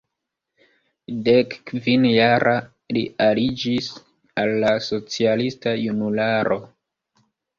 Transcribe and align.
Dekkvin-jara, 1.27 2.53
li 2.97 3.03
aliĝis 3.27 3.89
al 4.43 4.55
la 4.65 4.73
socialista 4.87 5.75
Junularo. 5.83 6.59